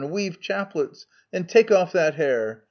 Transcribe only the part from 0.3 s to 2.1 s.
chaplets! and take off